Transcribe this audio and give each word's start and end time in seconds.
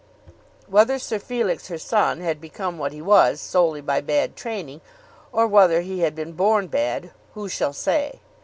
Whether 0.65 0.97
Sir 0.97 1.19
Felix, 1.19 1.67
her 1.67 1.77
son, 1.77 2.21
had 2.21 2.41
become 2.41 2.79
what 2.79 2.91
he 2.91 3.03
was 3.03 3.39
solely 3.39 3.81
by 3.81 4.01
bad 4.01 4.35
training, 4.35 4.81
or 5.31 5.45
whether 5.45 5.81
he 5.81 5.99
had 5.99 6.15
been 6.15 6.31
born 6.31 6.65
bad, 6.69 7.11
who 7.35 7.47
shall 7.47 7.71
say? 7.71 8.19